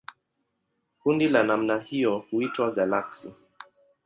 Kundi 1.03 1.29
la 1.29 1.43
namna 1.43 1.79
hiyo 1.79 2.19
huitwa 2.31 2.71
galaksi. 2.71 3.33